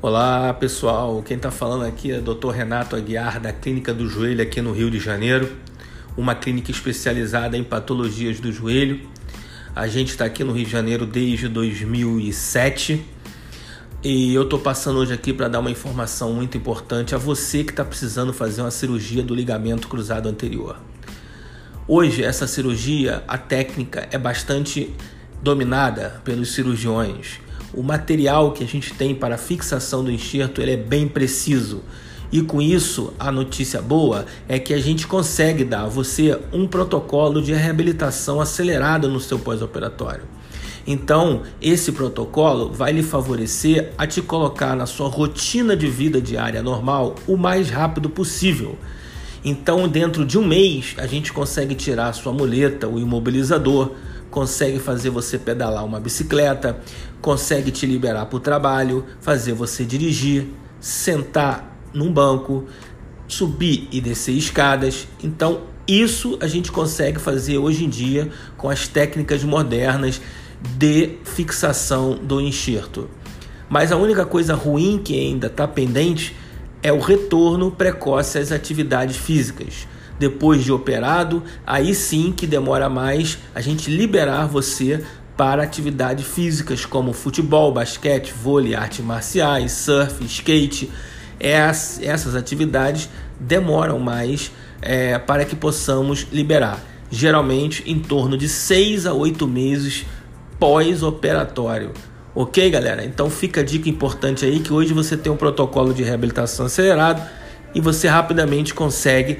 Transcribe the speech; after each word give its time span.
Olá 0.00 0.54
pessoal, 0.54 1.20
quem 1.24 1.36
está 1.36 1.50
falando 1.50 1.84
aqui 1.84 2.12
é 2.12 2.18
o 2.18 2.22
Dr. 2.22 2.50
Renato 2.50 2.94
Aguiar 2.94 3.40
da 3.40 3.52
Clínica 3.52 3.92
do 3.92 4.08
Joelho 4.08 4.40
aqui 4.40 4.62
no 4.62 4.70
Rio 4.70 4.88
de 4.88 5.00
Janeiro, 5.00 5.56
uma 6.16 6.36
clínica 6.36 6.70
especializada 6.70 7.56
em 7.56 7.64
patologias 7.64 8.38
do 8.38 8.52
joelho. 8.52 9.00
A 9.74 9.88
gente 9.88 10.10
está 10.10 10.24
aqui 10.24 10.44
no 10.44 10.52
Rio 10.52 10.64
de 10.64 10.70
Janeiro 10.70 11.04
desde 11.04 11.48
2007 11.48 13.04
e 14.04 14.32
eu 14.32 14.44
estou 14.44 14.60
passando 14.60 15.00
hoje 15.00 15.12
aqui 15.12 15.32
para 15.32 15.48
dar 15.48 15.58
uma 15.58 15.70
informação 15.70 16.32
muito 16.32 16.56
importante 16.56 17.12
a 17.12 17.18
você 17.18 17.64
que 17.64 17.70
está 17.70 17.84
precisando 17.84 18.32
fazer 18.32 18.60
uma 18.60 18.70
cirurgia 18.70 19.24
do 19.24 19.34
ligamento 19.34 19.88
cruzado 19.88 20.28
anterior. 20.28 20.76
Hoje 21.88 22.22
essa 22.22 22.46
cirurgia, 22.46 23.24
a 23.26 23.36
técnica 23.36 24.08
é 24.12 24.16
bastante 24.16 24.94
dominada 25.42 26.20
pelos 26.24 26.54
cirurgiões 26.54 27.40
o 27.74 27.82
material 27.82 28.52
que 28.52 28.64
a 28.64 28.66
gente 28.66 28.94
tem 28.94 29.14
para 29.14 29.36
fixação 29.36 30.02
do 30.02 30.10
enxerto 30.10 30.60
ele 30.60 30.72
é 30.72 30.76
bem 30.76 31.06
preciso. 31.06 31.82
E 32.30 32.42
com 32.42 32.60
isso, 32.60 33.12
a 33.18 33.32
notícia 33.32 33.80
boa 33.80 34.26
é 34.46 34.58
que 34.58 34.74
a 34.74 34.78
gente 34.78 35.06
consegue 35.06 35.64
dar 35.64 35.84
a 35.84 35.88
você 35.88 36.38
um 36.52 36.66
protocolo 36.66 37.40
de 37.40 37.54
reabilitação 37.54 38.40
acelerada 38.40 39.08
no 39.08 39.18
seu 39.18 39.38
pós-operatório. 39.38 40.24
Então, 40.86 41.42
esse 41.60 41.92
protocolo 41.92 42.72
vai 42.72 42.92
lhe 42.92 43.02
favorecer 43.02 43.92
a 43.96 44.06
te 44.06 44.22
colocar 44.22 44.74
na 44.74 44.86
sua 44.86 45.08
rotina 45.08 45.76
de 45.76 45.86
vida 45.86 46.20
diária 46.20 46.62
normal 46.62 47.14
o 47.26 47.36
mais 47.36 47.68
rápido 47.68 48.08
possível. 48.08 48.76
Então, 49.44 49.86
dentro 49.86 50.24
de 50.24 50.38
um 50.38 50.46
mês, 50.46 50.94
a 50.98 51.06
gente 51.06 51.32
consegue 51.32 51.74
tirar 51.74 52.08
a 52.08 52.12
sua 52.12 52.32
muleta, 52.32 52.88
o 52.88 52.98
imobilizador, 52.98 53.92
consegue 54.30 54.78
fazer 54.78 55.10
você 55.10 55.38
pedalar 55.38 55.84
uma 55.84 56.00
bicicleta, 56.00 56.78
consegue 57.20 57.70
te 57.70 57.86
liberar 57.86 58.26
para 58.26 58.36
o 58.36 58.40
trabalho, 58.40 59.04
fazer 59.20 59.52
você 59.52 59.84
dirigir, 59.84 60.48
sentar 60.80 61.76
num 61.92 62.12
banco, 62.12 62.66
subir 63.26 63.88
e 63.90 64.00
descer 64.00 64.32
escadas. 64.32 65.08
Então, 65.22 65.62
isso 65.86 66.38
a 66.40 66.46
gente 66.46 66.70
consegue 66.70 67.18
fazer 67.18 67.58
hoje 67.58 67.84
em 67.84 67.88
dia 67.88 68.30
com 68.56 68.68
as 68.68 68.86
técnicas 68.86 69.42
modernas 69.42 70.20
de 70.76 71.18
fixação 71.24 72.14
do 72.14 72.40
enxerto. 72.40 73.08
Mas 73.68 73.92
a 73.92 73.96
única 73.96 74.24
coisa 74.24 74.54
ruim 74.54 75.00
que 75.02 75.18
ainda 75.18 75.46
está 75.46 75.66
pendente 75.66 76.34
é 76.82 76.92
o 76.92 77.00
retorno 77.00 77.70
precoce 77.70 78.38
às 78.38 78.52
atividades 78.52 79.16
físicas 79.16 79.86
depois 80.18 80.64
de 80.64 80.72
operado, 80.72 81.42
aí 81.66 81.94
sim 81.94 82.32
que 82.32 82.46
demora 82.46 82.88
mais 82.88 83.38
a 83.54 83.60
gente 83.60 83.90
liberar 83.90 84.46
você 84.46 85.04
para 85.36 85.62
atividades 85.62 86.26
físicas 86.26 86.84
como 86.84 87.12
futebol, 87.12 87.72
basquete, 87.72 88.32
vôlei, 88.32 88.74
artes 88.74 89.04
marciais, 89.04 89.70
surf, 89.70 90.24
skate. 90.24 90.90
essas 91.38 92.34
atividades 92.34 93.08
demoram 93.38 94.00
mais 94.00 94.50
é, 94.82 95.16
para 95.18 95.44
que 95.44 95.54
possamos 95.54 96.26
liberar, 96.32 96.82
geralmente 97.08 97.84
em 97.86 98.00
torno 98.00 98.36
de 98.36 98.48
6 98.48 99.06
a 99.06 99.12
8 99.14 99.46
meses 99.46 100.04
pós-operatório. 100.58 101.92
Ok, 102.34 102.68
galera? 102.70 103.04
Então 103.04 103.30
fica 103.30 103.60
a 103.60 103.64
dica 103.64 103.88
importante 103.88 104.44
aí 104.44 104.60
que 104.60 104.72
hoje 104.72 104.92
você 104.92 105.16
tem 105.16 105.30
um 105.30 105.36
protocolo 105.36 105.94
de 105.94 106.02
reabilitação 106.02 106.66
acelerado 106.66 107.22
e 107.74 107.80
você 107.80 108.08
rapidamente 108.08 108.74
consegue 108.74 109.38